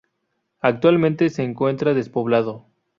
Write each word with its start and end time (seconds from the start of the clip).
Actualmente 0.61 1.29
se 1.29 1.43
encuentra 1.43 1.93
despoblado. 1.93 2.65